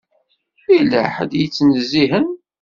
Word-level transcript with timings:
Yella 0.71 1.01
ḥedd 1.15 1.31
i 1.35 1.39
yettnezzihen. 1.41 2.27